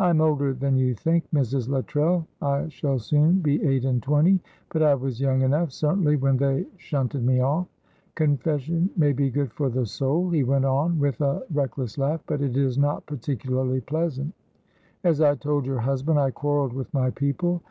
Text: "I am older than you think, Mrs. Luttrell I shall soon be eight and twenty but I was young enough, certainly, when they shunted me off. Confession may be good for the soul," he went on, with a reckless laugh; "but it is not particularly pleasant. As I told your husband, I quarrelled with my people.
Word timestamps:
"I 0.00 0.10
am 0.10 0.20
older 0.20 0.52
than 0.52 0.76
you 0.78 0.94
think, 0.96 1.30
Mrs. 1.30 1.68
Luttrell 1.68 2.26
I 2.42 2.66
shall 2.70 2.98
soon 2.98 3.38
be 3.38 3.62
eight 3.64 3.84
and 3.84 4.02
twenty 4.02 4.40
but 4.70 4.82
I 4.82 4.96
was 4.96 5.20
young 5.20 5.42
enough, 5.42 5.70
certainly, 5.70 6.16
when 6.16 6.36
they 6.38 6.66
shunted 6.76 7.24
me 7.24 7.38
off. 7.38 7.68
Confession 8.16 8.90
may 8.96 9.12
be 9.12 9.30
good 9.30 9.52
for 9.52 9.68
the 9.70 9.86
soul," 9.86 10.28
he 10.30 10.42
went 10.42 10.64
on, 10.64 10.98
with 10.98 11.20
a 11.20 11.44
reckless 11.52 11.98
laugh; 11.98 12.20
"but 12.26 12.42
it 12.42 12.56
is 12.56 12.76
not 12.76 13.06
particularly 13.06 13.80
pleasant. 13.80 14.34
As 15.04 15.20
I 15.20 15.36
told 15.36 15.66
your 15.66 15.78
husband, 15.78 16.18
I 16.18 16.32
quarrelled 16.32 16.72
with 16.72 16.92
my 16.92 17.10
people. 17.10 17.62